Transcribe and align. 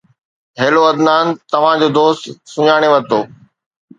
Hello 0.61 0.81
Adnan, 0.89 1.25
توهان 1.51 1.75
جو 1.81 1.89
دوست، 1.97 2.23
سڃاڻي 2.51 2.87
ورتو؟ 2.91 3.19